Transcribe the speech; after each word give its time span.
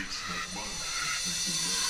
It's 0.00 0.28
not 0.28 0.38
mine. 0.54 0.64
It's 1.02 1.26
not 1.26 1.66
mine. 1.66 1.87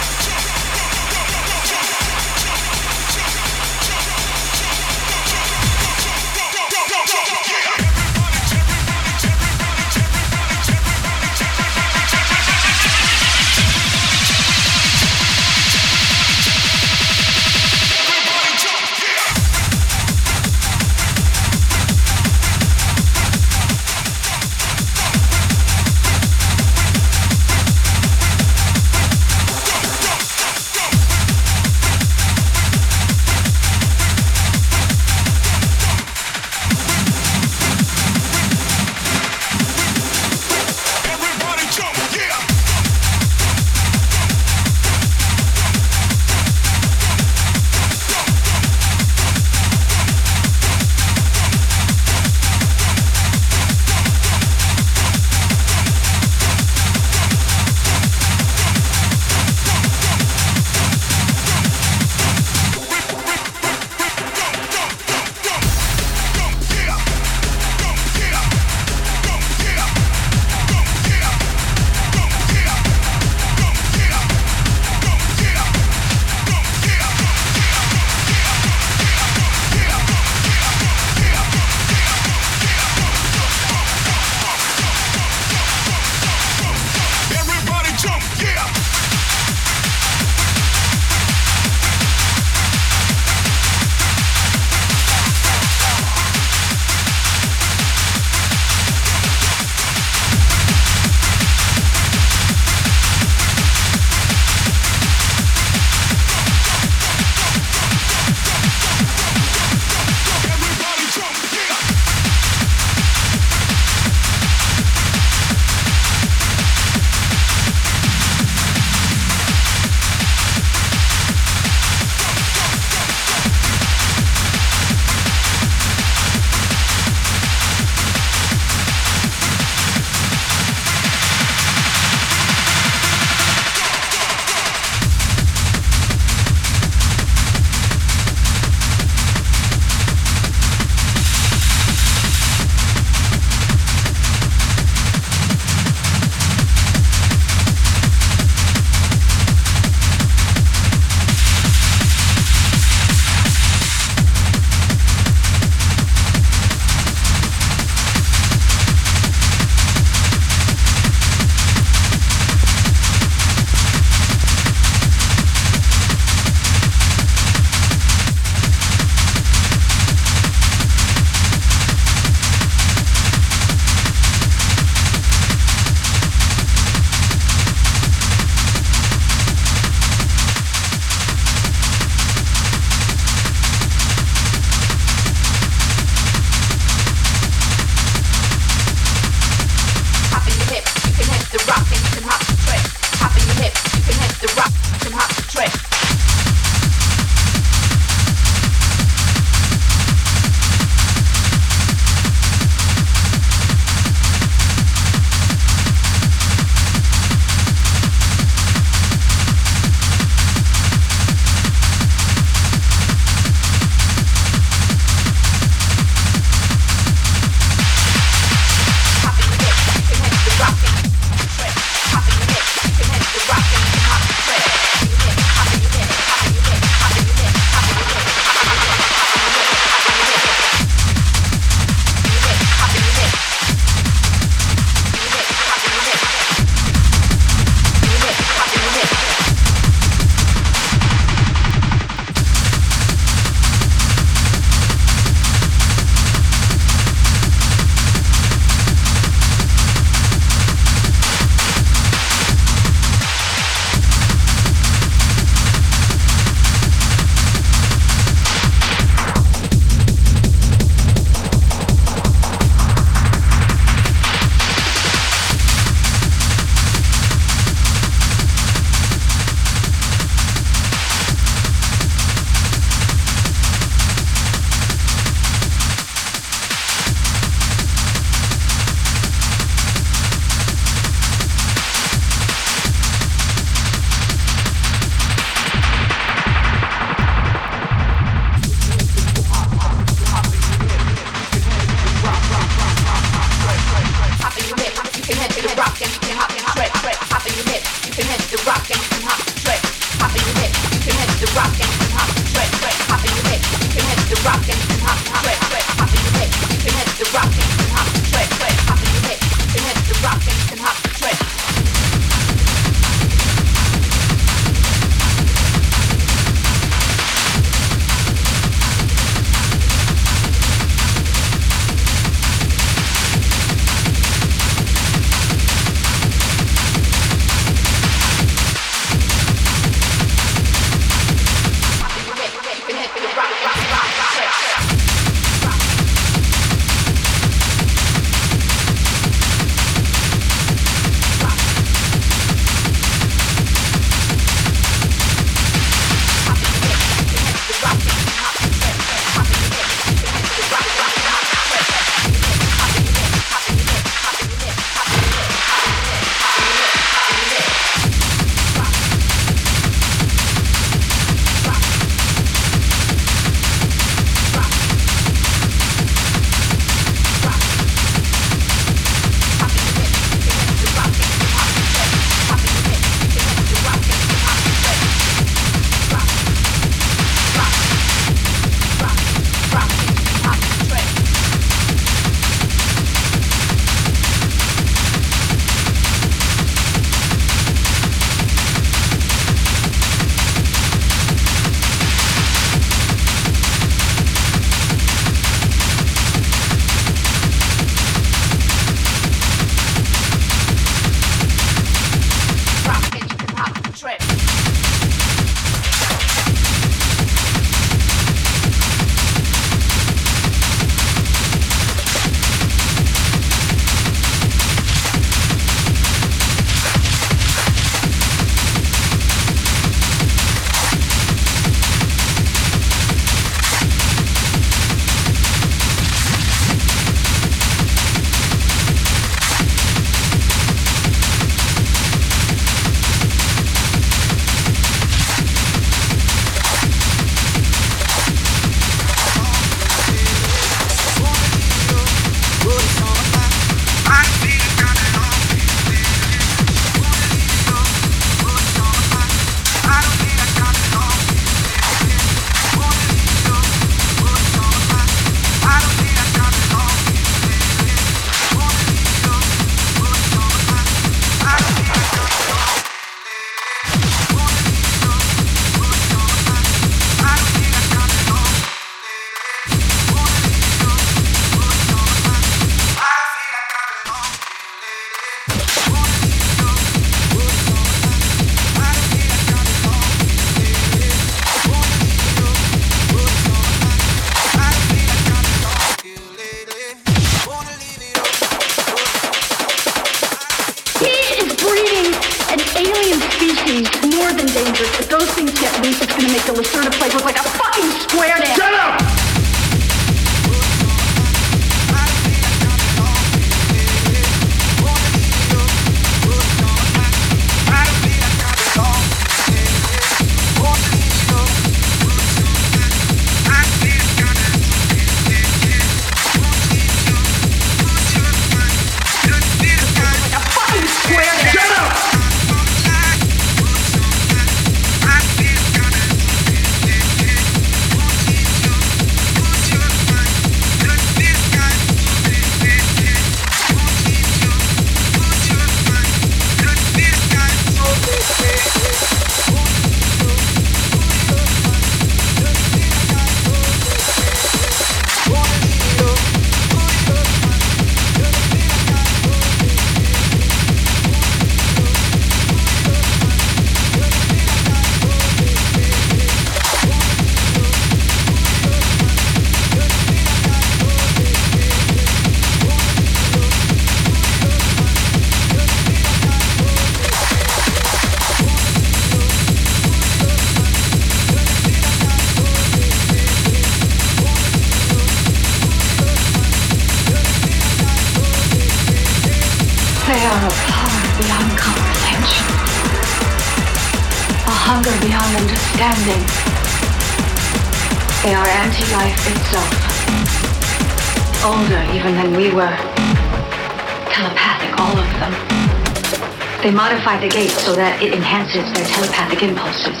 The 597.20 597.28
gate 597.28 597.50
so 597.50 597.74
that 597.74 598.00
it 598.02 598.12
enhances 598.12 598.64
their 598.72 598.86
telepathic 598.86 599.42
impulses. 599.42 600.00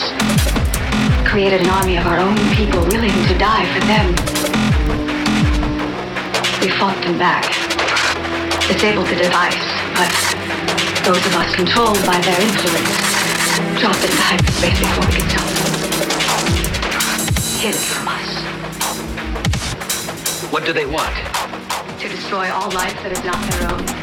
Created 1.28 1.60
an 1.60 1.70
army 1.70 1.96
of 1.96 2.06
our 2.06 2.18
own 2.18 2.36
people 2.56 2.80
willing 2.88 3.12
to 3.28 3.34
die 3.36 3.66
for 3.76 3.82
them. 3.86 4.06
We 6.60 6.68
fought 6.76 6.96
them 7.04 7.18
back 7.18 7.70
disabled 8.72 9.06
the 9.08 9.16
device, 9.16 9.66
but 9.98 10.10
those 11.04 11.26
of 11.26 11.34
us 11.34 11.54
controlled 11.56 11.98
by 12.06 12.20
their 12.20 12.40
influence 12.40 12.86
dropped 13.80 13.98
it 13.98 14.10
into 14.10 14.22
hyperspace 14.22 14.78
before 14.78 15.06
we 15.06 15.12
could 15.18 15.28
tell 15.28 15.48
them. 15.58 15.72
Hid 17.58 17.74
it 17.74 17.82
from 17.82 18.08
us. 18.08 18.30
What 20.52 20.64
do 20.64 20.72
they 20.72 20.86
want? 20.86 21.14
To 22.00 22.08
destroy 22.08 22.48
all 22.52 22.70
life 22.70 22.94
that 23.02 23.10
is 23.10 23.24
not 23.24 23.40
their 23.50 23.72
own. 23.72 23.99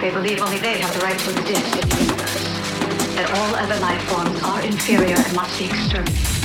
They 0.00 0.10
believe 0.10 0.40
only 0.40 0.58
they 0.58 0.78
have 0.78 0.92
the 0.92 1.00
right 1.00 1.18
to 1.18 1.30
exist 1.30 1.74
in 1.76 1.88
the 1.88 1.96
universe. 1.96 2.44
That 3.14 3.30
all 3.36 3.54
other 3.54 3.78
life 3.80 4.02
forms 4.02 4.42
are 4.42 4.60
inferior 4.62 5.16
and 5.16 5.36
must 5.36 5.58
be 5.58 5.66
exterminated. 5.66 6.35